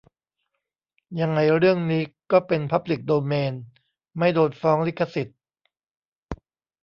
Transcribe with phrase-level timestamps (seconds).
[1.19, 3.53] ยังไงเรื่องนี้ก็เป็นพับลิกโดเมน
[4.17, 5.39] ไม่โดนฟ้องลิขสิทธิ์